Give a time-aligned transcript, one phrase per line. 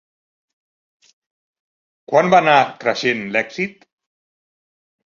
[2.13, 2.57] Quan va anar
[2.87, 3.89] creixent l'èxit?